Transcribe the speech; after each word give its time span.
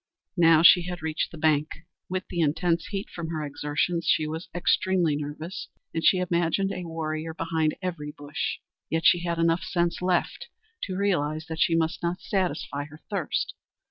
Now 0.37 0.63
she 0.63 0.81
had 0.87 1.03
reached 1.03 1.29
the 1.29 1.37
bank. 1.37 1.69
With 2.09 2.27
the 2.29 2.39
intense 2.39 2.87
heat 2.87 3.07
from 3.07 3.27
her 3.27 3.45
exertions, 3.45 4.07
she 4.07 4.25
was 4.25 4.49
extremely 4.51 5.15
nervous, 5.15 5.67
and 5.93 6.03
she 6.03 6.17
imagined 6.17 6.71
a 6.71 6.85
warrior 6.85 7.35
behind 7.35 7.75
every 7.83 8.11
bush. 8.11 8.57
Yet 8.89 9.05
she 9.05 9.19
had 9.19 9.37
enough 9.37 9.61
sense 9.61 10.01
left 10.01 10.47
to 10.85 10.97
realize 10.97 11.45
that 11.49 11.59
she 11.59 11.75
must 11.75 12.01
not 12.01 12.19
satisfy 12.19 12.85
her 12.85 13.01
thirst. 13.11 13.53